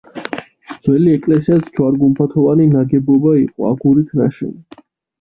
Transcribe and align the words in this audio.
ძველი 0.87 1.11
ეკლესიაც 1.17 1.69
ჯვარ-გუმბათოვანი 1.77 2.69
ნაგებობა 2.75 3.39
იყო, 3.45 3.71
აგურით 3.75 4.21
ნაშენი. 4.25 4.87